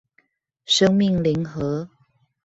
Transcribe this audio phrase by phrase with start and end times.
[0.65, 1.87] 生命零和